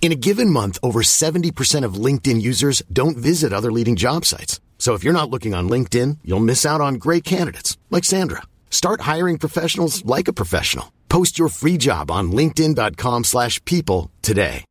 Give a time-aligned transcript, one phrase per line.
[0.00, 4.58] In a given month, over 70% of LinkedIn users don't visit other leading job sites.
[4.78, 8.40] So if you're not looking on LinkedIn, you'll miss out on great candidates like Sandra.
[8.70, 10.90] Start hiring professionals like a professional.
[11.10, 14.64] Post your free job on linkedin.com/people today.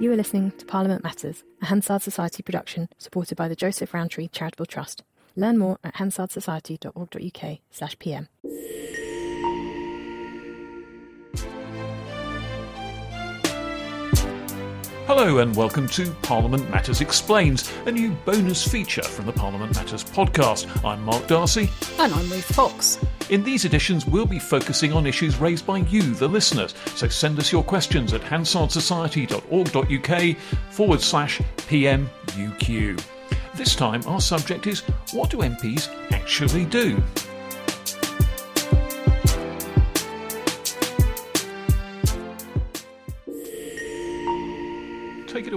[0.00, 4.28] You are listening to Parliament Matters, a Hansard Society production supported by the Joseph Rowntree
[4.28, 5.02] Charitable Trust.
[5.34, 7.58] Learn more at hansardsociety.org.uk
[15.08, 20.04] Hello and welcome to Parliament Matters Explains, a new bonus feature from the Parliament Matters
[20.04, 20.68] podcast.
[20.84, 21.70] I'm Mark D'Arcy.
[21.98, 22.98] And I'm Ruth Fox.
[23.30, 26.74] In these editions, we'll be focusing on issues raised by you, the listeners.
[26.94, 30.36] So send us your questions at hansardsociety.org.uk
[30.72, 33.02] forward slash PMUQ.
[33.54, 34.80] This time, our subject is
[35.12, 37.02] what do MPs actually do?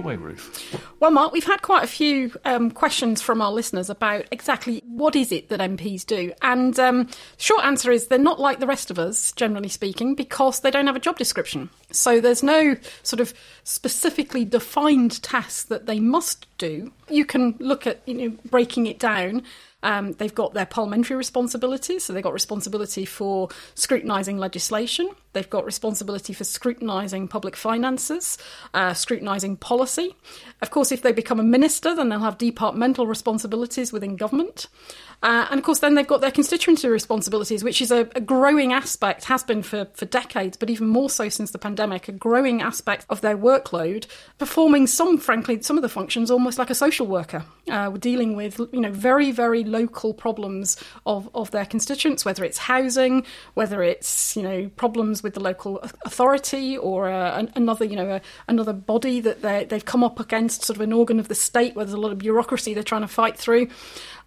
[0.02, 0.78] Away, Ruth.
[1.00, 5.16] Well, Mark, we've had quite a few um, questions from our listeners about exactly what
[5.16, 6.32] is it that MPs do.
[6.42, 10.60] And um, short answer is they're not like the rest of us, generally speaking, because
[10.60, 11.70] they don't have a job description.
[11.90, 16.92] So there's no sort of specifically defined task that they must do.
[17.08, 19.42] You can look at you know breaking it down.
[19.82, 25.10] Um, they've got their parliamentary responsibilities, so they've got responsibility for scrutinising legislation.
[25.32, 28.38] They've got responsibility for scrutinising public finances,
[28.74, 30.14] uh, scrutinising policy.
[30.60, 34.68] Of course, if they become a minister, then they'll have departmental responsibilities within government.
[35.22, 38.72] Uh, and of course, then they've got their constituency responsibilities, which is a, a, growing
[38.72, 42.60] aspect, has been for, for decades, but even more so since the pandemic, a growing
[42.60, 44.06] aspect of their workload,
[44.38, 48.58] performing some, frankly, some of the functions almost like a social worker, uh, dealing with,
[48.72, 54.36] you know, very, very local problems of, of their constituents, whether it's housing, whether it's,
[54.36, 59.20] you know, problems with the local authority or uh, another, you know, a, another body
[59.20, 62.00] that they've come up against, sort of an organ of the state where there's a
[62.00, 63.68] lot of bureaucracy they're trying to fight through.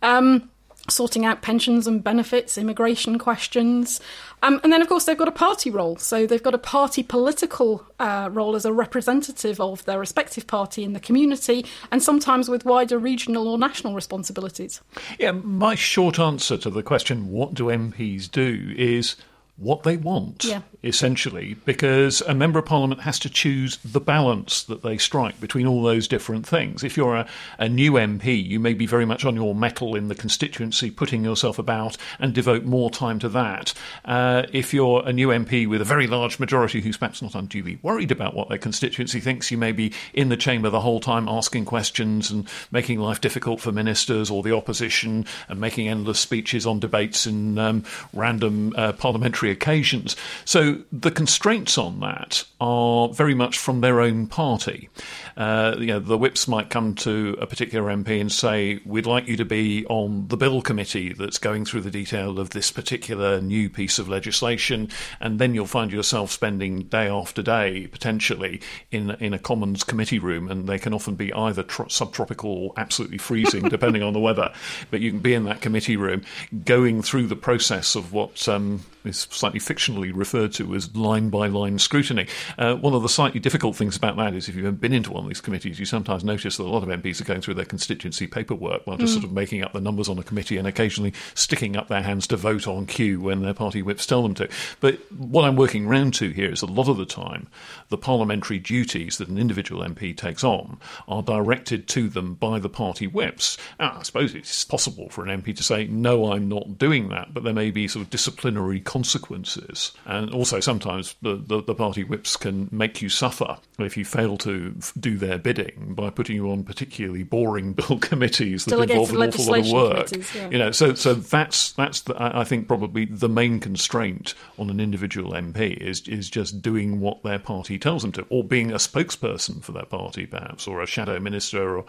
[0.02, 0.50] Um,
[0.90, 4.00] sorting out pensions and benefits, immigration questions.
[4.44, 5.98] Um, and then, of course, they've got a party role.
[5.98, 10.84] So they've got a party political uh, role as a representative of their respective party
[10.84, 14.82] in the community, and sometimes with wider regional or national responsibilities.
[15.20, 19.16] Yeah, my short answer to the question, what do MPs do, is
[19.58, 20.62] what they want, yeah.
[20.84, 25.66] essentially, because a member of parliament has to choose the balance that they strike between
[25.66, 26.84] all those different things.
[26.84, 27.28] If you're a,
[27.58, 31.24] a new MP, you may be very much on your mettle in the constituency, putting
[31.24, 33.74] yourself about and devote more time to that.
[34.04, 37.80] Uh, if you're a new MP with a very large majority who's perhaps not unduly
[37.82, 41.30] worried about what their constituency thinks, you may be in the chamber the whole time
[41.30, 46.68] asking questions and making life difficult for ministers or the opposition and making endless speeches
[46.68, 50.16] on debates in um, random uh, parliamentary occasions.
[50.46, 54.90] So the constraints on that are very much from their own party.
[55.38, 59.28] Uh, you know, the whips might come to a particular MP and say, "We'd like
[59.28, 63.42] you to be on the bill committee that's going through the detail of this particular
[63.42, 64.90] new piece of legislation,"
[65.20, 70.20] and then you'll find yourself spending day after day potentially in in a Commons committee
[70.20, 74.20] room, and they can often be either tro- subtropical or absolutely freezing, depending on the
[74.20, 74.54] weather.
[74.90, 76.24] But you can be in that committee room,
[76.64, 81.48] going through the process of what um, is slightly fictionally referred to as line by
[81.48, 82.28] line scrutiny.
[82.58, 85.24] Uh, one of the slightly difficult things about that is if you've been into one
[85.24, 87.66] of these committees, you sometimes notice that a lot of MPs are going through their
[87.66, 89.16] constituency paperwork while just Mm.
[89.16, 92.28] sort of making up the numbers on a committee and occasionally sticking up their hands
[92.28, 94.48] to vote on cue when their party whips tell them to.
[94.80, 97.48] But what I'm working round to here is a lot of the time
[97.90, 100.78] the parliamentary duties that an individual MP takes on
[101.08, 103.58] are directed to them by the party whips.
[103.80, 107.34] Now, I suppose it's possible for an MP to say, no, I'm not doing that,
[107.34, 109.92] but there may be sort of disciplinary consequences.
[110.06, 114.38] And also sometimes the, the, the party whips can make you suffer if you fail
[114.38, 119.10] to f- do their bidding by putting you on particularly boring bill committees that involve
[119.12, 120.34] an awful lot of work.
[120.34, 120.50] yeah.
[120.50, 124.70] You know, so so that's that's the, I I think probably the main constraint on
[124.70, 128.72] an individual MP is is just doing what their party tells them to, or being
[128.72, 131.86] a spokesperson for their party, perhaps, or a shadow minister, or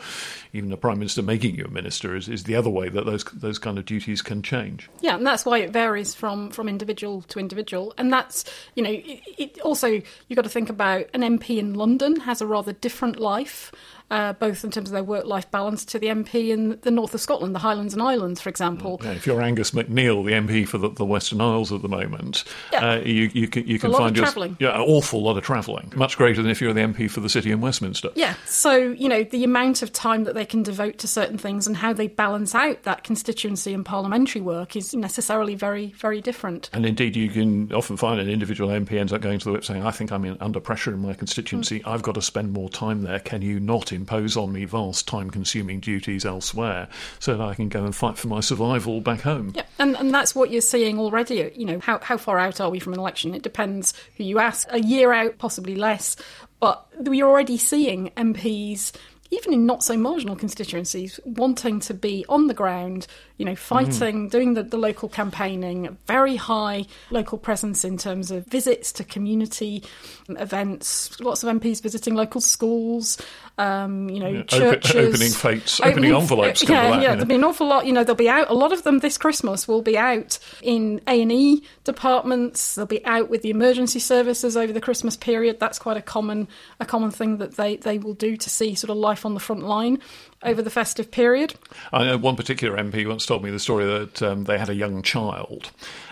[0.53, 3.23] even a prime minister making you a minister is, is the other way that those
[3.25, 4.91] those kind of duties can change.
[5.01, 7.95] Yeah, and that's why it varies from, from individual to individual.
[7.99, 8.45] And that's,
[8.75, 12.41] you know, it, it also, you've got to think about an MP in London has
[12.41, 13.73] a rather different life,
[14.11, 17.15] uh, both in terms of their work life balance to the MP in the north
[17.15, 19.01] of Scotland, the Highlands and Islands, for example.
[19.03, 22.45] Yeah, if you're Angus MacNeil, the MP for the, the Western Isles at the moment,
[22.73, 22.93] Yeah.
[22.93, 24.27] uh, you, you can, you can lot find your-
[24.61, 27.29] yeah, an awful lot of travelling, much greater than if you're the MP for the
[27.29, 28.11] city in Westminster.
[28.15, 31.67] Yeah, so, you know, the amount of time that they can devote to certain things
[31.67, 36.71] and how they balance out that constituency and parliamentary work is necessarily very, very different.
[36.73, 39.65] And indeed, you can often find an individual MP ends up going to the whip
[39.65, 41.81] saying, I think I'm in, under pressure in my constituency.
[41.81, 41.89] Hmm.
[41.89, 43.19] I've got to spend more time there.
[43.21, 46.89] Can you not impose on me vast time consuming duties elsewhere
[47.19, 49.53] so that I can go and fight for my survival back home?
[49.55, 51.43] Yeah, and, and that's what you're seeing already.
[51.43, 53.35] Uh, you know, how, how far out are we from an election?
[53.35, 54.69] It depends who you ask.
[54.71, 56.17] A year out, possibly less.
[56.61, 58.93] But we're already seeing MPs,
[59.31, 63.07] even in not so marginal constituencies, wanting to be on the ground,
[63.39, 68.47] you know, fighting, doing the, the local campaigning, very high local presence in terms of
[68.47, 69.83] visits to community
[70.29, 73.19] events, lots of MPs visiting local schools,
[73.59, 74.95] um, you know, Yeah, open- churches.
[75.15, 77.87] opening fates, opening envelopes come Yeah, that, yeah, there'll be an awful lot.
[77.87, 78.51] You know, they'll be out.
[78.51, 82.75] A lot of them this Christmas will be out in A and E departments.
[82.75, 85.61] They'll be out with the emergency services over the Christmas period.
[85.61, 86.49] That's quite a common
[86.81, 89.41] a common thing that they they will do to see sort of life on the
[89.41, 89.99] front line
[90.43, 91.55] over the festive period.
[91.93, 94.75] I know one particular MP once told me the story that um, they had a
[94.75, 95.71] young child,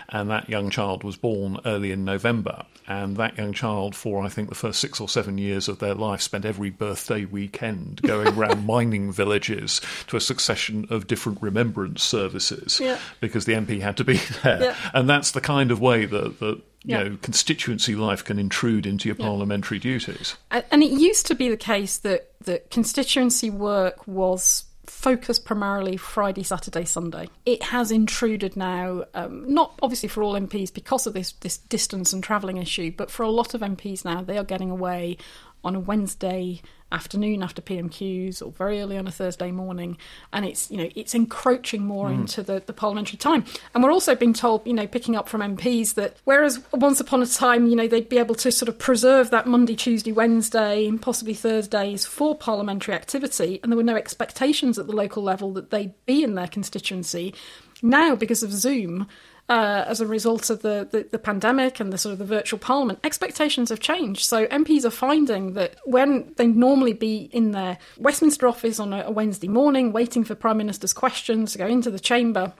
[0.09, 2.63] and that young child was born early in November.
[2.87, 5.95] And that young child, for I think the first six or seven years of their
[5.95, 12.03] life, spent every birthday weekend going around mining villages to a succession of different remembrance
[12.03, 12.99] services Yeah.
[13.21, 14.61] because the MP had to be there.
[14.65, 14.75] Yeah.
[14.93, 17.03] And that's the kind of way that, that you Yeah.
[17.03, 20.35] know, constituency life can intrude into your parliamentary duties.
[20.51, 26.43] And it used to be the case that, that constituency work was focused primarily Friday,
[26.43, 27.29] Saturday, Sunday.
[27.45, 32.13] It has intruded now, um, not obviously for all MPs because of this, this distance
[32.13, 35.17] and travelling issue, but for a lot of MPs now, they are getting away
[35.65, 39.97] on a Wednesday afternoon after PMQs or very early on a Thursday morning,
[40.31, 42.21] and it's you know it's encroaching more hmm.
[42.21, 43.43] into the, the parliamentary time.
[43.73, 47.21] And we're also being told, you know, picking up from MPs that whereas once upon
[47.21, 50.87] a time, you know, they'd be able to sort of preserve that Monday, Tuesday, Wednesday,
[50.87, 55.51] and possibly Thursdays for parliamentary activity, and there were no expectations at the local level
[55.53, 57.33] that they'd be in their constituency.
[57.81, 59.07] Now, because of Zoom,
[59.47, 62.57] uh, as a result of the, the, the pandemic and the sort of the virtual
[62.57, 64.25] parliament, expectations have changed.
[64.25, 69.03] So MPs are finding that when they normally be in their Westminster office on a,
[69.05, 72.53] a Wednesday morning, waiting for Prime Minister's questions to go into the chamber,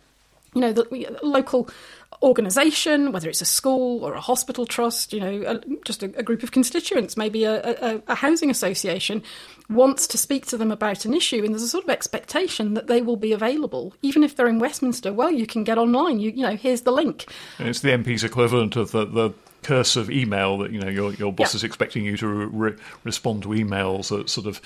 [0.56, 1.70] you know, the local
[2.24, 6.24] organisation, whether it's a school or a hospital trust, you know, a, just a, a
[6.24, 9.22] group of constituents, maybe a, a, housing association,
[9.70, 12.88] wants to speak to them about an issue, and there's a sort of expectation that
[12.88, 15.12] they will be available, even if they're in Westminster.
[15.12, 16.20] Well, you can get online.
[16.20, 17.26] You, you know, here's the link.
[17.60, 19.32] And it's the MP's equivalent of the, the
[19.66, 21.58] curse of email that you know your your boss Yeah.
[21.58, 24.62] is expecting you to re- respond to emails at sort of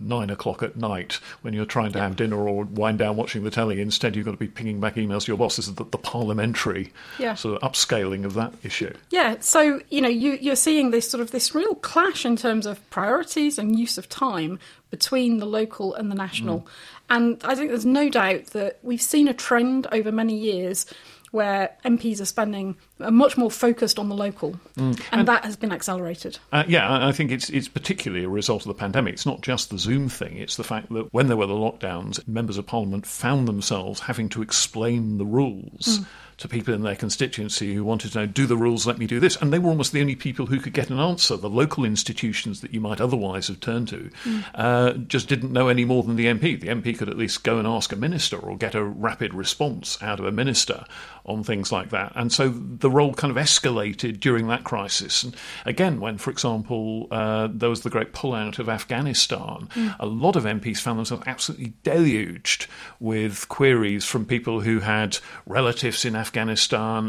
[0.00, 3.50] nine o'clock at night when you're trying to have dinner or wind down watching the
[3.50, 3.80] telly.
[3.80, 5.56] Instead, you've got to be pinging back emails to your boss.
[5.56, 7.34] This is the, the parliamentary Yeah.
[7.34, 8.94] sort of upscaling of that issue.
[9.10, 12.66] Yeah, so you know you, you're seeing this sort of this real clash in terms
[12.66, 14.58] of priorities and use of time
[14.90, 16.66] between the local and the national, mm.
[17.10, 20.86] and I think there's no doubt that we've seen a trend over many years
[21.30, 25.72] where MPs are spending are much more focused on the local, and, that has been
[25.72, 26.38] accelerated.
[26.52, 29.14] Uh, yeah, I I think it's it's particularly a result of the pandemic.
[29.14, 30.36] It's not just the Zoom thing.
[30.36, 34.28] It's the fact that when there were the lockdowns, members of Parliament found themselves having
[34.30, 36.00] to explain the rules
[36.38, 39.18] to people in their constituency who wanted to know, do the rules let me do
[39.18, 39.36] this?
[39.36, 41.36] And they were almost the only people who could get an answer.
[41.36, 44.44] The local institutions that you might otherwise have turned to mm.
[44.54, 46.60] uh, just didn't know any more than the MP.
[46.60, 50.00] The MP could at least go and ask a minister or get a rapid response
[50.00, 50.84] out of a minister
[51.26, 52.12] on things like that.
[52.14, 55.24] And so the role kind of escalated during that crisis.
[55.24, 55.34] And
[55.66, 59.96] again, when, for example, uh, there was the great pullout of Afghanistan, mm.
[59.98, 62.68] a lot of MPs found themselves absolutely deluged
[63.00, 66.27] with queries from people who had relatives in Afghanistan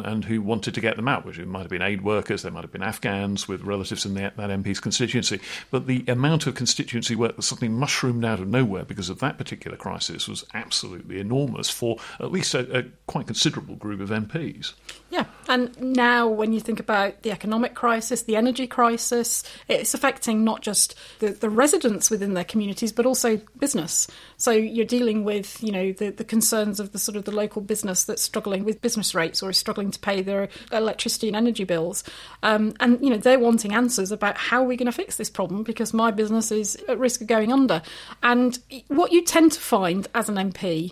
[0.05, 2.63] and who wanted to get them out, which might have been aid workers, there might
[2.63, 5.39] have been Afghans with relatives in the, that MP's constituency.
[5.71, 9.37] But the amount of constituency work that suddenly mushroomed out of nowhere because of that
[9.37, 14.73] particular crisis was absolutely enormous for at least a, a quite considerable group of MPs.
[15.09, 20.43] Yeah, and now when you think about the economic crisis, the energy crisis, it's affecting
[20.43, 24.07] not just the, the residents within their communities, but also business.
[24.37, 27.63] So you're dealing with, you know, the, the concerns of the sort of the local
[27.63, 31.63] business that's struggling with business rates or is struggling to pay their electricity and energy
[31.63, 32.03] bills.
[32.43, 35.31] Um, and, you know, they're wanting answers about how are we going to fix this
[35.31, 37.81] problem because my business is at risk of going under.
[38.21, 40.91] And what you tend to find as an MP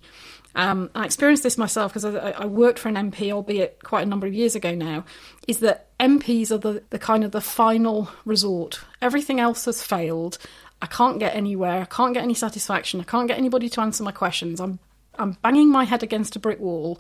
[0.56, 4.10] um, I experienced this myself because I, I, worked for an MP, albeit quite a
[4.10, 5.06] number of years ago now.
[5.48, 8.82] Is that MPs are the, the kind of the final resort.
[9.02, 10.38] Everything else has failed.
[10.82, 11.82] I can't get anywhere.
[11.82, 13.00] I can't get any satisfaction.
[13.00, 14.60] I can't get anybody to answer my questions.
[14.60, 14.80] I'm
[15.20, 17.00] I'm banging my head against a brick wall.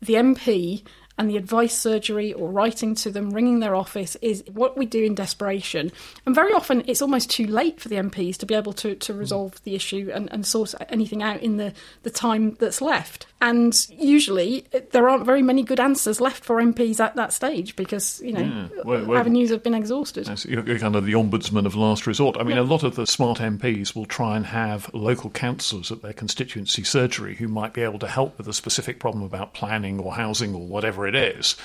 [0.00, 0.82] The MP
[1.18, 5.02] and the advice surgery or writing to them, ringing their office is what we do
[5.04, 5.90] in desperation.
[6.24, 9.12] And very often it's almost too late for the MPs to be able to, to
[9.12, 9.18] mm.
[9.18, 13.26] resolve the issue and, and sort anything out in the, the time that's left.
[13.38, 18.18] And usually there aren't very many good answers left for MPs at that stage because,
[18.22, 18.82] you know, yeah.
[18.82, 20.26] well, well, avenues have been exhausted.
[20.46, 22.38] You're kind of the ombudsman of last resort.
[22.38, 22.62] I mean, yeah.
[22.62, 26.82] a lot of the smart MPs will try and have local councillors at their constituency
[26.82, 30.54] surgery who might be able to help with a specific problem about planning or housing
[30.54, 31.56] or whatever it is,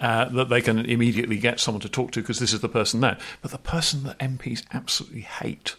[0.00, 3.00] uh, that they can immediately get someone to talk to because this is the person
[3.00, 3.18] there.
[3.42, 5.76] But the person that MPs absolutely hate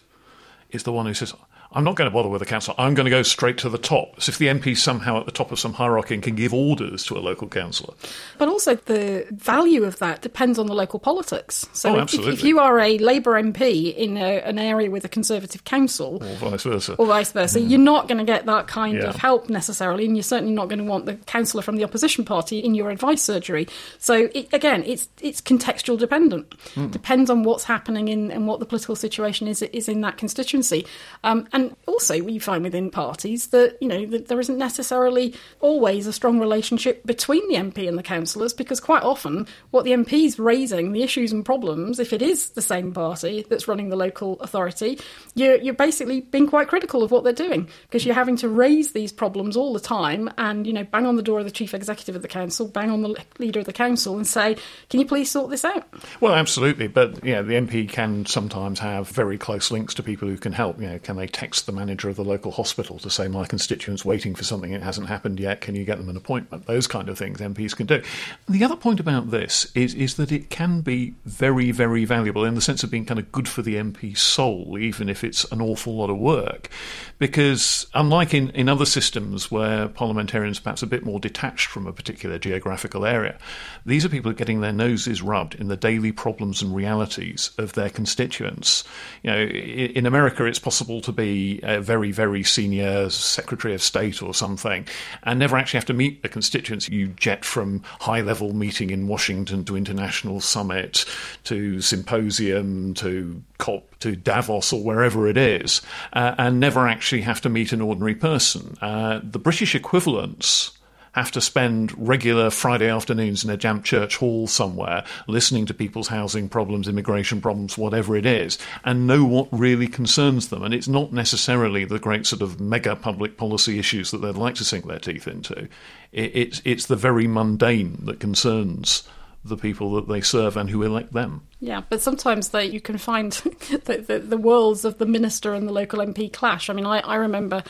[0.69, 1.33] is the one who says,
[1.71, 2.73] I'm not going to bother with the council.
[2.79, 4.19] I'm going to go straight to the top.
[4.19, 7.05] So if the MP somehow at the top of some hierarchy and can give orders
[7.05, 7.93] to a local councillor.
[8.39, 11.67] But also the value of that depends on the local politics.
[11.73, 15.09] So oh, if, if, you are a Labour MP in a, an area with a
[15.09, 17.69] Conservative council, or vice versa, or vice versa, mm.
[17.69, 19.09] you're not going to get that kind yeah.
[19.09, 22.25] of help necessarily, and you're certainly not going to want the councillor from the opposition
[22.25, 23.67] party in your advice surgery.
[23.99, 26.49] So it, again, it's it's contextual dependent.
[26.73, 26.89] Mm.
[26.89, 30.87] Depends on what's happening in and what the political situation is is in that constituency.
[31.23, 35.35] Um, and and also, we find within parties that, you know, that there isn't necessarily
[35.59, 39.91] always a strong relationship between the MP and the councillors because quite often what the
[39.91, 43.89] MP is raising, the issues and problems, if it is the same party that's running
[43.89, 44.97] the local authority,
[45.35, 48.93] you're, you're basically being quite critical of what they're doing because you're having to raise
[48.93, 51.73] these problems all the time and, you know, bang on the door of the chief
[51.73, 54.55] executive of the council, bang on the leader of the council and say,
[54.89, 55.85] can you please sort this out?
[56.21, 56.87] Well, absolutely.
[56.87, 60.79] But, yeah, the MP can sometimes have very close links to people who can help.
[60.79, 64.05] You know, can they text the manager of the local hospital to say, My constituent's
[64.05, 66.65] waiting for something, it hasn't happened yet, can you get them an appointment?
[66.65, 68.01] Those kind of things MPs can do.
[68.47, 72.55] The other point about this is, is that it can be very, very valuable in
[72.55, 75.61] the sense of being kind of good for the MP's soul, even if it's an
[75.61, 76.69] awful lot of work.
[77.17, 81.93] Because unlike in, in other systems where parliamentarians perhaps a bit more detached from a
[81.93, 83.37] particular geographical area,
[83.85, 87.89] these are people getting their noses rubbed in the daily problems and realities of their
[87.89, 88.83] constituents.
[89.23, 91.29] You know, in America, it's possible to be
[91.63, 94.87] a very, very senior Secretary of State or something,
[95.23, 96.89] and never actually have to meet the constituents.
[96.89, 101.05] You jet from high level meeting in Washington to international summit
[101.45, 105.81] to symposium to COP to Davos or wherever it is,
[106.13, 108.77] uh, and never actually have to meet an ordinary person.
[108.81, 110.78] Uh, the British equivalents
[111.13, 116.07] have to spend regular Friday afternoons in a damp church hall somewhere listening to people's
[116.07, 120.63] housing problems, immigration problems, whatever it is, and know what really concerns them.
[120.63, 124.55] And it's not necessarily the great sort of mega public policy issues that they'd like
[124.55, 125.67] to sink their teeth into.
[126.11, 129.07] It, it's, it's the very mundane that concerns
[129.43, 131.41] the people that they serve and who elect them.
[131.59, 133.31] Yeah, but sometimes they, you can find
[133.85, 136.69] the, the, the worlds of the minister and the local MP clash.
[136.69, 137.63] I mean, I, I remember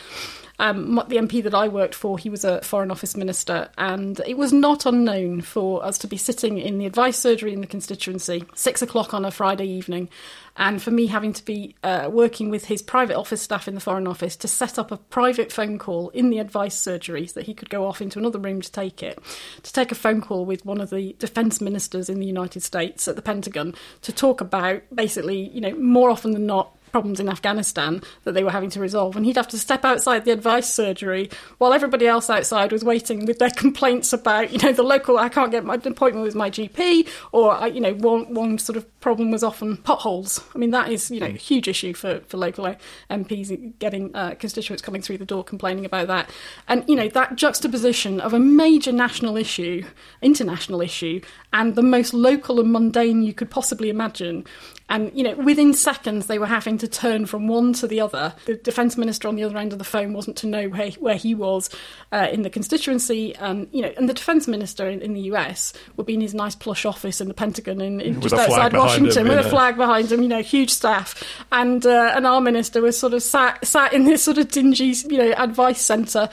[0.59, 4.37] um, the MP that I worked for, he was a Foreign Office minister, and it
[4.37, 8.43] was not unknown for us to be sitting in the advice surgery in the constituency,
[8.55, 10.09] six o'clock on a Friday evening,
[10.57, 13.79] and for me having to be uh, working with his private office staff in the
[13.79, 17.45] Foreign Office to set up a private phone call in the advice surgery so that
[17.45, 19.17] he could go off into another room to take it,
[19.63, 23.07] to take a phone call with one of the defence ministers in the United States
[23.07, 27.29] at the Pentagon to talk about basically, you know, more often than not, problems in
[27.29, 30.73] Afghanistan that they were having to resolve, and he'd have to step outside the advice
[30.73, 35.17] surgery while everybody else outside was waiting with their complaints about, you know, the local
[35.17, 38.99] I can't get my appointment with my GP, or you know, one one sort of
[38.99, 40.43] problem was often potholes.
[40.53, 42.75] I mean, that is you know a huge issue for for local
[43.09, 46.29] MPs getting uh, constituents coming through the door complaining about that,
[46.67, 49.83] and you know that juxtaposition of a major national issue,
[50.21, 51.21] international issue,
[51.53, 54.45] and the most local and mundane you could possibly imagine
[54.89, 58.33] and, you know, within seconds, they were having to turn from one to the other.
[58.45, 61.15] The defence minister on the other end of the phone wasn't to know where, where
[61.15, 61.69] he was
[62.11, 63.35] uh, in the constituency.
[63.35, 66.33] And, you know, and the defence minister in, in, the US would be in his
[66.33, 69.77] nice plush office in the Pentagon in, in just outside Washington him, with a flag
[69.77, 71.23] behind him, you know, huge staff.
[71.51, 74.95] And, uh, and our minister was sort of sat, sat in this sort of dingy,
[75.07, 76.29] you know, advice centre.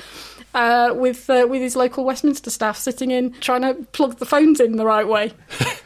[0.54, 4.58] Uh, with uh, with his local Westminster staff sitting in, trying to plug the phones
[4.58, 5.34] in the right way.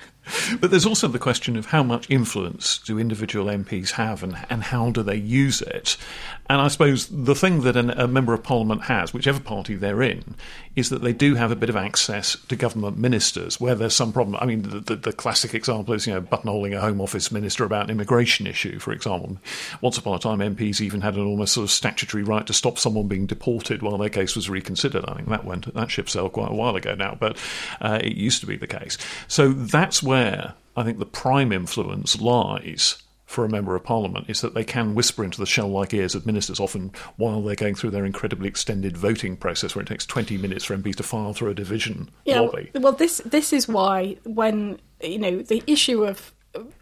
[0.60, 4.64] But there's also the question of how much influence do individual MPs have and, and
[4.64, 5.96] how do they use it?
[6.50, 10.02] And I suppose the thing that an, a member of parliament has, whichever party they're
[10.02, 10.34] in,
[10.74, 14.12] is that they do have a bit of access to government ministers where there's some
[14.12, 14.36] problem.
[14.40, 17.62] I mean, the, the, the classic example is, you know, buttonholing a Home Office minister
[17.62, 19.38] about an immigration issue, for example.
[19.80, 22.80] Once upon a time, MPs even had an almost sort of statutory right to stop
[22.80, 25.04] someone being deported while their case was reconsidered.
[25.06, 27.36] I think that went that ship sailed quite a while ago now, but
[27.80, 28.98] uh, it used to be the case.
[29.28, 33.00] So that's where I think the prime influence lies
[33.30, 36.16] for a member of parliament is that they can whisper into the shell like ears
[36.16, 40.04] of ministers, often while they're going through their incredibly extended voting process, where it takes
[40.04, 42.72] 20 minutes for MPs to file through a division yeah, lobby.
[42.74, 46.32] Well, this, this is why, when, you know, the issue of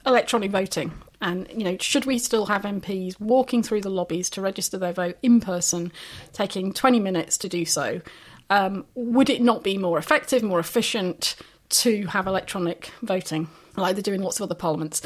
[0.07, 0.91] electronic voting
[1.21, 4.95] and you know should we still have MPs walking through the lobbies to register their
[4.95, 5.93] vote in person
[6.33, 8.01] taking 20 minutes to do so
[8.49, 11.37] um, would it not be more effective more efficient
[11.69, 15.03] to have electronic voting like they're doing lots of other parliaments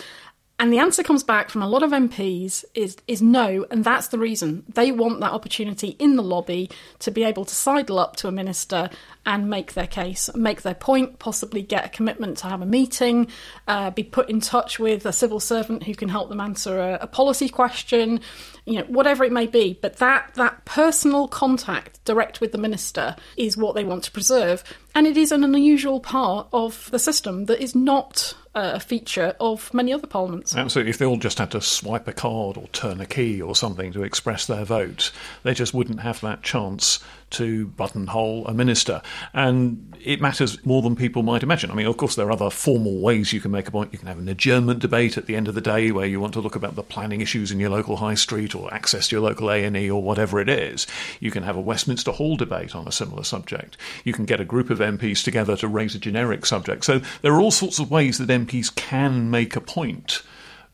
[0.62, 4.06] and the answer comes back from a lot of MPs is is no, and that's
[4.06, 4.62] the reason.
[4.72, 8.32] They want that opportunity in the lobby to be able to sidle up to a
[8.32, 8.88] minister
[9.24, 13.28] and make their case, make their point, possibly get a commitment to have a meeting,
[13.68, 16.98] uh, be put in touch with a civil servant who can help them answer a,
[17.02, 18.20] a policy question,
[18.64, 19.78] you know, whatever it may be.
[19.80, 24.64] But that that personal contact direct with the minister is what they want to preserve,
[24.94, 29.72] and it is an unusual part of the system that is not a feature of
[29.72, 30.54] many other parliaments.
[30.54, 30.90] Absolutely.
[30.90, 33.92] If they all just had to swipe a card or turn a key or something
[33.92, 35.10] to express their vote,
[35.42, 37.00] they just wouldn't have that chance
[37.30, 39.00] to buttonhole a minister.
[39.32, 41.70] And it matters more than people might imagine.
[41.70, 43.92] I mean, of course, there are other formal ways you can make a point.
[43.92, 46.34] You can have an adjournment debate at the end of the day where you want
[46.34, 49.22] to look about the planning issues in your local high street or access to your
[49.22, 50.86] local A&E or whatever it is.
[51.20, 53.76] You can have a Westminster Hall debate on a similar subject.
[54.04, 56.84] You can get a group of MPs together to raise a generic subject.
[56.84, 60.22] So there are all sorts of ways that MPs can make a point.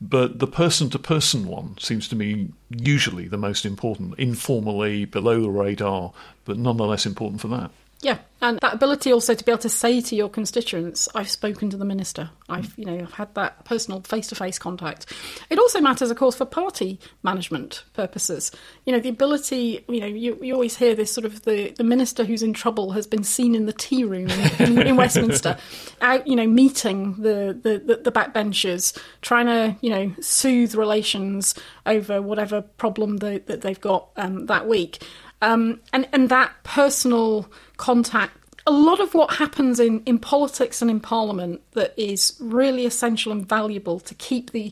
[0.01, 5.41] But the person to person one seems to me usually the most important, informally, below
[5.41, 6.13] the radar,
[6.45, 7.71] but nonetheless important for that.
[8.01, 11.69] Yeah, and that ability also to be able to say to your constituents, "I've spoken
[11.71, 12.29] to the minister.
[12.47, 15.13] I've, you know, I've had that personal face-to-face contact."
[15.49, 18.51] It also matters, of course, for party management purposes.
[18.85, 19.83] You know, the ability.
[19.89, 22.91] You know, you, you always hear this sort of the the minister who's in trouble
[22.93, 25.57] has been seen in the tea room in, in, in Westminster,
[26.01, 31.53] out, you know, meeting the, the the the backbenchers, trying to you know soothe relations
[31.85, 35.03] over whatever problem they, that they've got um, that week.
[35.41, 38.33] Um, and, and that personal contact
[38.67, 43.31] a lot of what happens in, in politics and in parliament that is really essential
[43.31, 44.71] and valuable to keep the,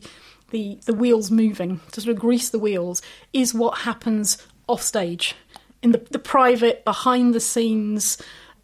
[0.50, 3.02] the, the wheels moving, to sort of grease the wheels,
[3.32, 5.34] is what happens off stage
[5.82, 8.18] in the, the private, behind the scenes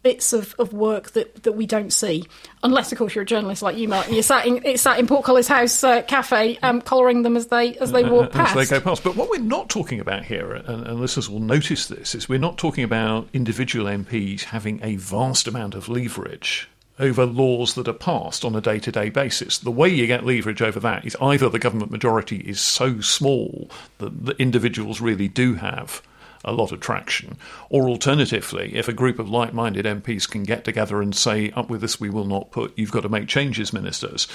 [0.05, 2.23] bits of, of work that, that we don't see.
[2.61, 4.13] Unless, of course, you're a journalist like you, Martin.
[4.13, 7.75] You're sat in, it's sat in Portcullis House uh, Cafe, um, collaring them as they
[7.77, 8.55] as they walk past.
[8.55, 9.03] As they go past.
[9.03, 12.37] But what we're not talking about here, and, and listeners will notice this, is we're
[12.37, 17.93] not talking about individual MPs having a vast amount of leverage over laws that are
[17.93, 19.57] passed on a day to day basis.
[19.57, 23.71] The way you get leverage over that is either the government majority is so small
[23.97, 26.03] that the individuals really do have
[26.45, 27.37] a lot of traction.
[27.69, 31.69] Or alternatively, if a group of like minded MPs can get together and say, up
[31.69, 34.27] with this, we will not put, you've got to make changes, ministers.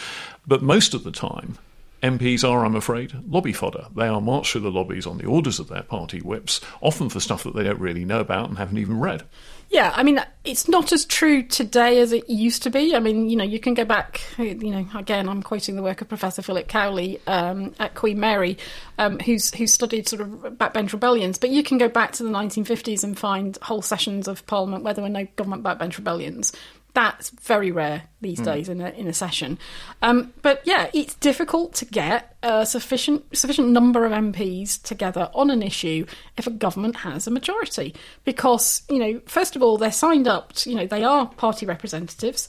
[0.46, 1.56] But most of the time,
[2.02, 3.86] MPs are, I'm afraid, lobby fodder.
[3.94, 7.20] They are marched through the lobbies on the orders of their party whips, often for
[7.20, 9.24] stuff that they don't really know about and haven't even read.
[9.68, 12.96] Yeah, I mean, it's not as true today as it used to be.
[12.96, 16.00] I mean, you know, you can go back, you know, again, I'm quoting the work
[16.00, 18.58] of Professor Philip Cowley um, at Queen Mary,
[18.98, 21.38] um, who's who studied sort of backbench rebellions.
[21.38, 24.94] But you can go back to the 1950s and find whole sessions of Parliament where
[24.94, 26.52] there were no government backbench rebellions
[26.92, 29.58] That's very rare these days in a in a session.
[30.02, 35.50] Um, but yeah, it's difficult to get a sufficient sufficient number of MPs together on
[35.50, 39.92] an issue if a government has a majority, because you know, first of all, they're
[39.92, 40.52] signed up.
[40.54, 42.48] To, you know, they are party representatives.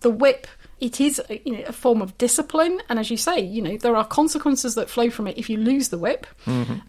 [0.00, 0.46] The whip
[0.78, 3.76] it is a, you know, a form of discipline, and as you say, you know
[3.78, 6.26] there are consequences that flow from it if you lose the whip.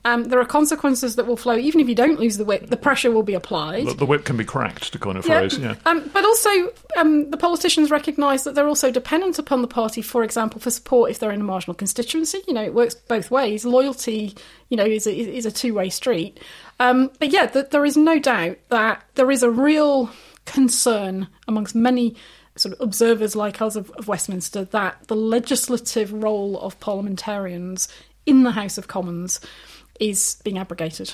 [0.04, 2.68] Um, there are consequences that will flow even if you don't lose the whip.
[2.68, 3.88] The pressure will be applied.
[3.88, 5.58] The, the whip can be cracked, to kind of phrase.
[5.58, 5.76] Yeah.
[5.86, 6.50] Um, but also,
[6.98, 11.12] um, the politicians recognise that they're also dependent upon the party, for example, for support
[11.12, 12.42] if they're in a marginal constituency.
[12.48, 13.64] You know, it works both ways.
[13.66, 14.36] Loyalty,
[14.70, 16.40] you know, is a, is a two way street.
[16.80, 20.10] Um, but yeah, th- there is no doubt that there is a real
[20.46, 22.16] concern amongst many
[22.58, 27.88] sort of observers like us of, of Westminster that the legislative role of parliamentarians
[28.26, 29.40] in the House of Commons
[30.00, 31.10] is being abrogated.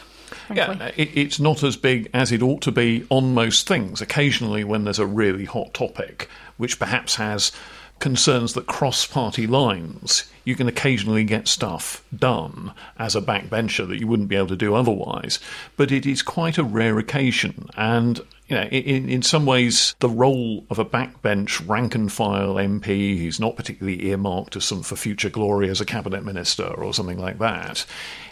[0.48, 0.78] Frankly.
[0.80, 4.02] Yeah, it, it's not as big as it ought to be on most things.
[4.02, 7.52] Occasionally, when there's a really hot topic, which perhaps has
[8.00, 14.00] concerns that cross party lines, you can occasionally get stuff done as a backbencher that
[14.00, 15.40] you wouldn't be able to do otherwise.
[15.78, 17.70] But it is quite a rare occasion.
[17.78, 18.20] And,
[18.54, 23.18] you know, in, in some ways, the role of a backbench rank and file MP
[23.18, 27.18] who's not particularly earmarked as some for future glory as a cabinet minister or something
[27.18, 27.86] like that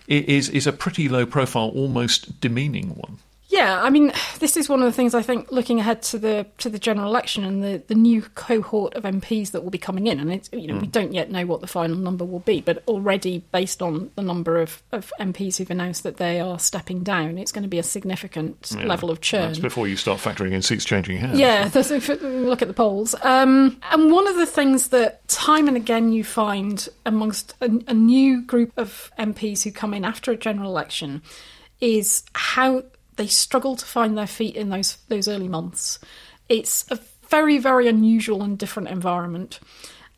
[0.07, 3.17] is, is a pretty low profile, almost demeaning one.
[3.51, 6.47] Yeah, I mean, this is one of the things I think looking ahead to the
[6.59, 10.07] to the general election and the, the new cohort of MPs that will be coming
[10.07, 12.61] in, and it's you know we don't yet know what the final number will be,
[12.61, 17.03] but already based on the number of, of MPs who've announced that they are stepping
[17.03, 19.49] down, it's going to be a significant Yeah, level of churn.
[19.49, 21.37] That's before you start factoring in seats changing hands.
[21.37, 23.15] Yeah, look at the polls.
[23.21, 27.93] Um, and one of the things that time and again you find amongst a, a
[27.93, 31.21] new group of MPs who come in after a general election
[31.81, 32.83] is how
[33.21, 35.99] they struggle to find their feet in those those early months.
[36.49, 39.59] It's a very very unusual and different environment.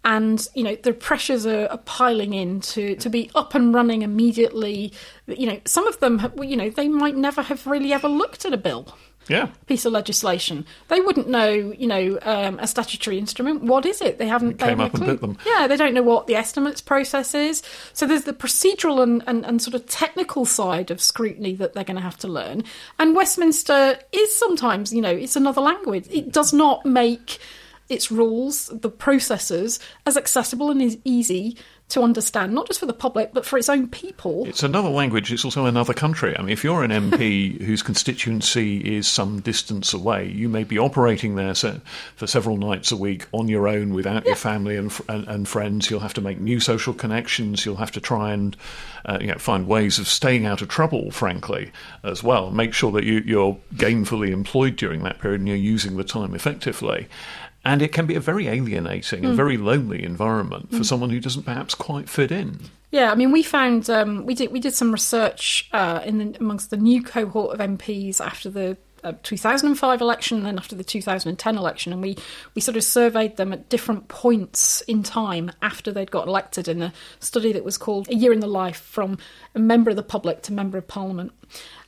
[0.05, 4.03] And you know the pressures are, are piling in to, to be up and running
[4.03, 4.93] immediately.
[5.27, 8.45] You know some of them, have, you know, they might never have really ever looked
[8.45, 9.47] at a bill Yeah.
[9.67, 10.65] piece of legislation.
[10.88, 13.63] They wouldn't know, you know, um, a statutory instrument.
[13.63, 14.17] What is it?
[14.17, 14.59] They haven't.
[14.59, 15.38] they came up and bit them.
[15.45, 17.63] Yeah, they don't know what the estimates process is.
[17.93, 21.83] So there's the procedural and, and, and sort of technical side of scrutiny that they're
[21.83, 22.63] going to have to learn.
[22.99, 26.07] And Westminster is sometimes, you know, it's another language.
[26.09, 27.39] It does not make
[27.89, 31.57] its rules, the processes, as accessible and as easy
[31.89, 34.45] to understand, not just for the public, but for its own people.
[34.47, 36.35] It's another language, it's also another country.
[36.37, 40.79] I mean, if you're an MP whose constituency is some distance away, you may be
[40.79, 45.27] operating there for several nights a week on your own without your family and, and,
[45.27, 45.89] and friends.
[45.89, 47.65] You'll have to make new social connections.
[47.65, 48.57] You'll have to try and
[49.05, 51.71] uh, you know, find ways of staying out of trouble, frankly,
[52.03, 52.51] as well.
[52.51, 56.33] Make sure that you, you're gainfully employed during that period and you're using the time
[56.33, 57.07] effectively.
[57.65, 61.43] And it can be a very alienating and very lonely environment for someone who doesn't
[61.43, 62.60] perhaps quite fit in.
[62.91, 66.38] Yeah, I mean, we found um, we did we did some research uh, in the,
[66.39, 70.84] amongst the new cohort of MPs after the uh, 2005 election and then after the
[70.84, 72.15] 2010 election, and we
[72.54, 76.82] we sort of surveyed them at different points in time after they'd got elected in
[76.84, 79.17] a study that was called "A Year in the Life" from
[79.56, 81.32] a member of the public to member of parliament.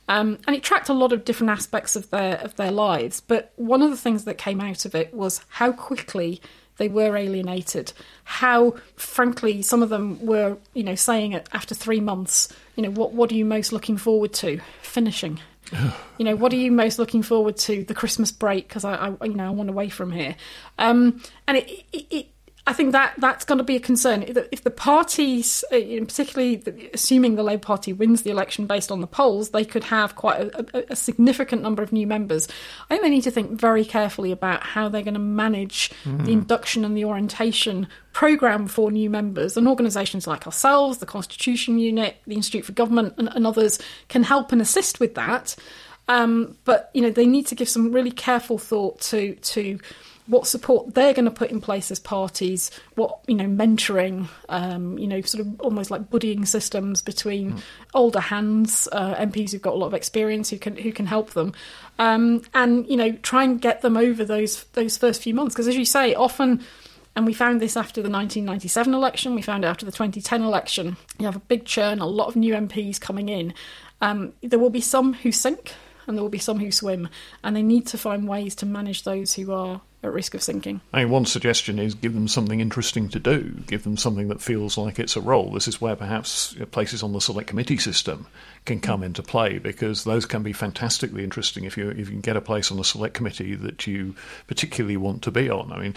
[0.08, 3.20] Um, and it tracked a lot of different aspects of their of their lives.
[3.20, 6.40] But one of the things that came out of it was how quickly
[6.78, 7.92] they were alienated.
[8.24, 12.52] How, frankly, some of them were, you know, saying it after three months.
[12.76, 14.60] You know, what what are you most looking forward to?
[14.82, 15.40] Finishing.
[16.18, 17.84] you know, what are you most looking forward to?
[17.84, 20.36] The Christmas break because I, I, you know, I want away from here.
[20.78, 22.26] Um, and it, it, it
[22.68, 24.24] I think that that's going to be a concern.
[24.24, 29.00] If the, parties, uh, in particularly assuming the Labour Party wins the election based on
[29.00, 32.48] the polls, they could have quite a, a, significant number of new members.
[32.90, 36.32] I think they need to think very carefully about how they're going to manage the
[36.32, 39.56] induction and the orientation programme for new members.
[39.56, 44.24] And organisations like ourselves, the Constitution Unit, the Institute for Government, and, and others can
[44.24, 45.54] help and assist with that.
[46.08, 49.78] Um, but you know, they need to give some really careful thought to to
[50.26, 54.98] what support they're going to put in place as parties, what you know, mentoring, um,
[54.98, 57.62] you know, sort of almost like buddying systems between
[57.94, 61.30] older hands, uh, MPs who've got a lot of experience who can who can help
[61.30, 61.52] them,
[61.98, 65.68] um, and you know, try and get them over those those first few months because,
[65.68, 66.62] as you say, often.
[67.14, 69.34] And we found this after the 1997 election.
[69.34, 70.98] We found it after the 2010 election.
[71.18, 73.54] You have a big churn, a lot of new MPs coming in.
[74.02, 75.72] Um, there will be some who sink,
[76.06, 77.08] and there will be some who swim,
[77.42, 80.80] and they need to find ways to manage those who are at risk of sinking.
[80.92, 84.40] I mean, one suggestion is give them something interesting to do, give them something that
[84.40, 85.52] feels like it's a role.
[85.52, 88.26] This is where perhaps places on the select committee system
[88.66, 92.20] can come into play because those can be fantastically interesting if you if you can
[92.20, 94.14] get a place on a select committee that you
[94.46, 95.72] particularly want to be on.
[95.72, 95.94] I mean,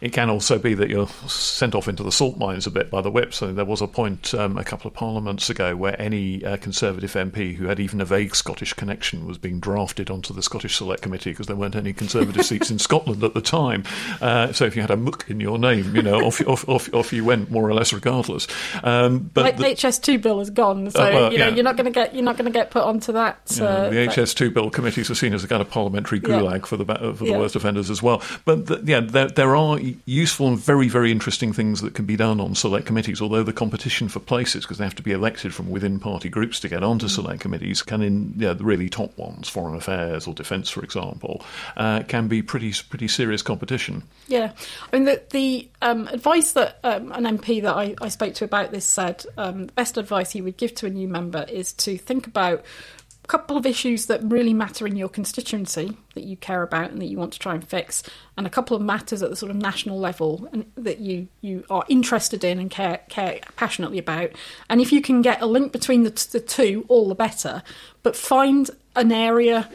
[0.00, 3.00] it can also be that you're sent off into the salt mines a bit by
[3.00, 3.32] the whip.
[3.32, 7.12] So there was a point um, a couple of parliaments ago where any uh, Conservative
[7.12, 11.02] MP who had even a vague Scottish connection was being drafted onto the Scottish Select
[11.02, 13.84] Committee because there weren't any Conservative seats in Scotland at the time.
[14.20, 16.92] Uh, so if you had a muck in your name, you know, off, off, off,
[16.92, 18.46] off you went more or less regardless.
[18.82, 21.54] Um, but like the, HS2 bill is gone, so uh, well, you know yeah.
[21.54, 23.40] you're not going to get you're not going to get put onto that.
[23.56, 26.66] Yeah, uh, the HS2 bill committees are seen as a kind of parliamentary gulag yeah.
[26.66, 28.22] for the for the worst offenders as well.
[28.44, 32.16] But the, yeah, there, there are useful and very very interesting things that can be
[32.16, 33.20] done on select committees.
[33.20, 36.60] Although the competition for places, because they have to be elected from within party groups
[36.60, 37.10] to get onto mm.
[37.10, 41.42] select committees, can in yeah, the really top ones, foreign affairs or defence, for example,
[41.76, 44.02] uh, can be pretty pretty serious competition.
[44.28, 44.52] Yeah,
[44.92, 48.44] I mean the the um, advice that um, an MP that I, I, spoke to
[48.44, 51.89] about this said um, best advice he would give to a new member is to
[51.98, 52.64] think about
[53.24, 57.00] a couple of issues that really matter in your constituency that you care about and
[57.00, 58.02] that you want to try and fix,
[58.36, 61.64] and a couple of matters at the sort of national level and that you, you
[61.70, 64.30] are interested in and care care passionately about.
[64.68, 67.62] And if you can get a link between the, the two, all the better.
[68.02, 69.68] But find an area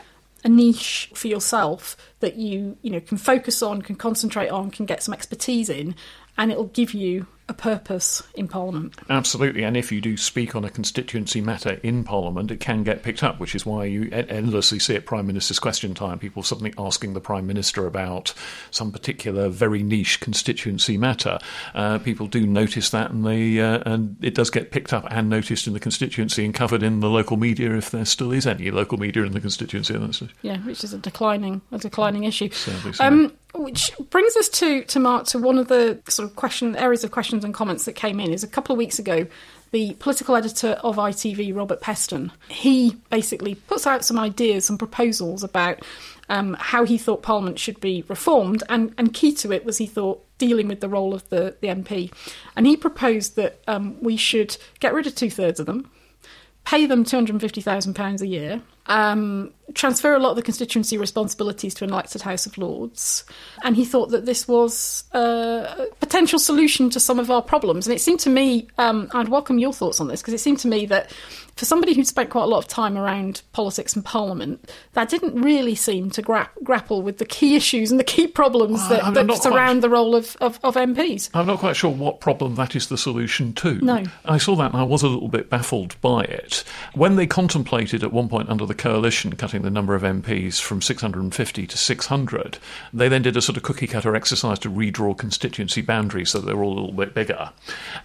[0.45, 4.85] a niche for yourself that you you know can focus on, can concentrate on, can
[4.85, 5.95] get some expertise in,
[6.37, 8.95] and it'll give you a purpose in Parliament.
[9.09, 13.03] Absolutely, and if you do speak on a constituency matter in Parliament, it can get
[13.03, 16.73] picked up, which is why you endlessly see at Prime Minister's Question Time people suddenly
[16.77, 18.33] asking the Prime Minister about
[18.71, 21.37] some particular very niche constituency matter.
[21.75, 25.29] Uh, people do notice that, and they uh, and it does get picked up and
[25.29, 28.71] noticed in the constituency and covered in the local media if there still is any
[28.71, 29.95] local media in the constituency.
[30.41, 32.49] Yeah, which is a declining a declining issue.
[32.49, 32.73] So.
[32.99, 37.03] Um, which brings us to, to Mark to one of the sort of question areas
[37.03, 39.27] of questions and comments that came in is a couple of weeks ago
[39.75, 45.43] the political editor of ITV, Robert Peston, he basically puts out some ideas and proposals
[45.43, 45.83] about
[46.29, 49.85] um, how he thought Parliament should be reformed, and, and key to it was he
[49.85, 52.09] thought dealing with the role of the, the MP.
[52.55, 55.91] And he proposed that um, we should get rid of two thirds of them,
[56.63, 61.91] pay them £250,000 a year, um, transfer a lot of the constituency responsibilities to an
[61.91, 63.23] elected House of Lords.
[63.63, 67.87] And he thought that this was a potential solution to some of our problems.
[67.87, 70.59] And it seemed to me, um, I'd welcome your thoughts on this, because it seemed
[70.59, 71.11] to me that
[71.55, 75.41] for somebody who'd spent quite a lot of time around politics and parliament, that didn't
[75.41, 79.27] really seem to gra- grapple with the key issues and the key problems uh, that,
[79.27, 81.29] that surround quite, the role of, of, of, MPs.
[81.33, 83.75] I'm not quite sure what problem that is the solution to.
[83.75, 84.03] No.
[84.25, 86.65] I saw that and I was a little bit baffled by it.
[86.93, 90.81] When they contemplated at one point under the coalition cutting the number of MPs from
[90.81, 92.57] 650 to 600,
[92.91, 96.53] they then did a sort of cookie cutter exercise to redraw constituency boundaries so they
[96.53, 97.51] were all a little bit bigger.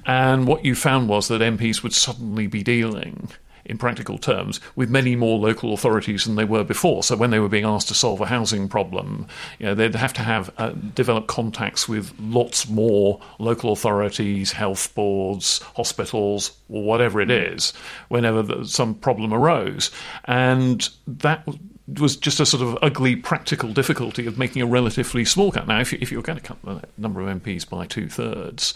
[0.07, 3.29] And what you found was that MPs would suddenly be dealing
[3.65, 7.03] in practical terms, with many more local authorities than they were before.
[7.03, 9.27] So when they were being asked to solve a housing problem,
[9.59, 14.95] you know, they'd have to have uh, develop contacts with lots more local authorities, health
[14.95, 17.73] boards, hospitals, or whatever it is,
[18.09, 19.91] whenever the, some problem arose,
[20.25, 21.47] and that
[21.99, 25.67] was just a sort of ugly practical difficulty of making a relatively small cut.
[25.67, 28.75] Now, if, you, if you're going to cut the number of MPs by two thirds,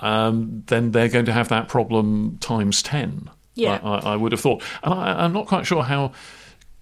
[0.00, 3.30] um, then they're going to have that problem times 10.
[3.54, 3.80] Yeah.
[3.82, 4.62] I, I would have thought.
[4.82, 6.12] And I, I'm not quite sure how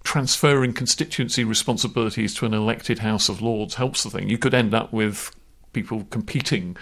[0.03, 4.29] transferring constituency responsibilities to an elected House of Lords helps the thing.
[4.29, 5.31] You could end up with
[5.73, 6.75] people competing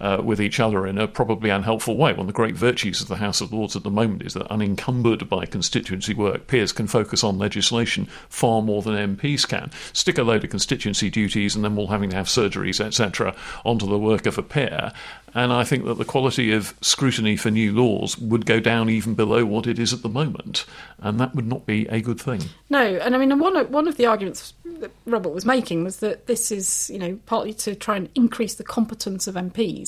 [0.00, 2.12] uh, with each other in a probably unhelpful way.
[2.12, 4.50] One of the great virtues of the House of Lords at the moment is that,
[4.50, 9.70] unencumbered by constituency work, peers can focus on legislation far more than MPs can.
[9.92, 13.86] Stick a load of constituency duties and then we'll having to have surgeries, etc., onto
[13.86, 14.92] the work of a peer.
[15.36, 19.14] And I think that the quality of scrutiny for new laws would go down even
[19.14, 20.64] below what it is at the moment.
[20.98, 22.40] And that would not be a good thing.
[22.70, 25.98] No, and I mean, one of, one of the arguments that Robert was making was
[25.98, 29.85] that this is, you know, partly to try and increase the competence of MPs.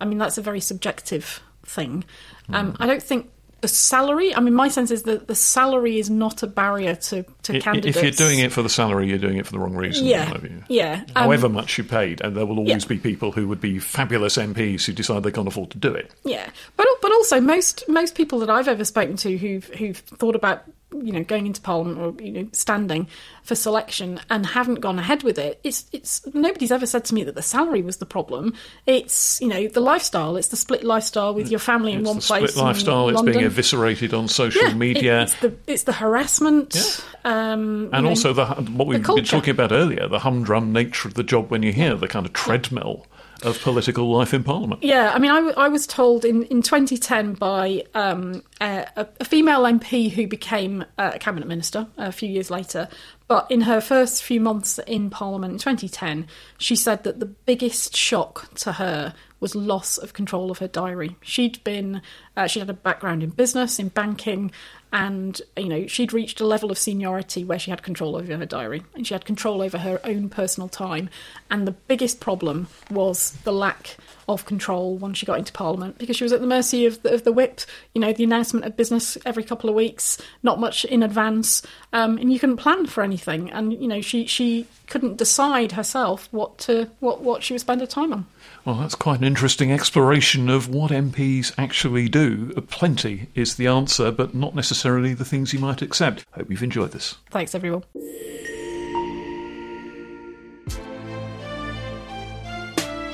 [0.00, 2.04] I mean, that's a very subjective thing.
[2.48, 2.76] Um, mm.
[2.80, 3.30] I don't think
[3.62, 4.34] the salary.
[4.34, 7.96] I mean, my sense is that the salary is not a barrier to, to candidates.
[7.96, 10.06] If you're doing it for the salary, you're doing it for the wrong reason.
[10.06, 10.36] Yeah,
[10.68, 11.04] yeah.
[11.14, 12.88] However um, much you paid, and there will always yeah.
[12.88, 16.12] be people who would be fabulous MPs who decide they can't afford to do it.
[16.24, 20.36] Yeah, but but also most most people that I've ever spoken to who've who've thought
[20.36, 20.62] about
[21.02, 23.06] you know, going into Parliament or you know, standing
[23.42, 27.24] for selection and haven't gone ahead with it, it's it's nobody's ever said to me
[27.24, 28.54] that the salary was the problem.
[28.86, 30.36] It's you know the lifestyle.
[30.36, 32.50] It's the split lifestyle with your family in It's one the place.
[32.50, 33.08] split lifestyle.
[33.08, 35.22] in It's being eviscerated on social Yeah, it- media.
[35.22, 37.04] it's the it's the harassment.
[37.24, 41.08] Um, you and know, also the what we've been talking about earlier, the humdrum nature
[41.08, 43.06] of the job when you're here, the kind of treadmill
[43.42, 44.82] of political life in Parliament.
[44.82, 49.24] Yeah, I mean, I, w- I was told in, in 2010 by um, a, a
[49.24, 52.88] female MP who became uh, a cabinet minister a few years later.
[53.28, 57.96] But in her first few months in Parliament in 2010, she said that the biggest
[57.96, 61.16] shock to her was loss of control of her diary.
[61.20, 62.02] She'd been,
[62.36, 64.52] uh, she had a background in business, in banking,
[64.96, 68.46] and you know she'd reached a level of seniority where she had control over her
[68.46, 71.10] diary and she had control over her own personal time.
[71.50, 76.16] And the biggest problem was the lack of control once she got into Parliament because
[76.16, 77.60] she was at the mercy of the, of the whip.
[77.94, 81.62] You know, the announcement of business every couple of weeks, not much in advance,
[81.92, 83.50] um, and you couldn't plan for anything.
[83.50, 87.80] And you know, she she couldn't decide herself what to what what she would spend
[87.80, 88.26] her time on.
[88.64, 92.50] Well, that's quite an interesting exploration of what MPs actually do.
[92.68, 96.24] Plenty is the answer, but not necessarily the things you might accept.
[96.32, 97.16] Hope you've enjoyed this.
[97.30, 97.84] Thanks, everyone.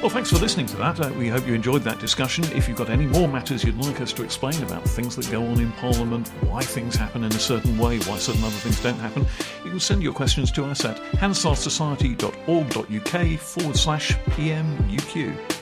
[0.02, 0.98] Well, thanks for listening to that.
[0.98, 2.42] Uh, we hope you enjoyed that discussion.
[2.56, 5.46] If you've got any more matters you'd like us to explain about things that go
[5.46, 8.98] on in Parliament, why things happen in a certain way, why certain other things don't
[8.98, 9.24] happen,
[9.64, 15.61] you can send your questions to us at hansardsociety.org.uk forward slash PMUQ.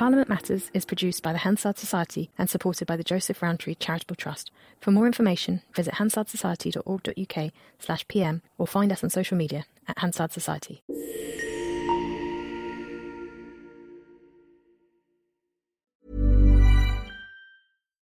[0.00, 4.16] Parliament Matters is produced by the Hansard Society and supported by the Joseph Rowntree Charitable
[4.16, 4.50] Trust.
[4.80, 10.32] For more information, visit hansardsociety.org.uk slash pm or find us on social media at Hansard
[10.32, 10.82] Society.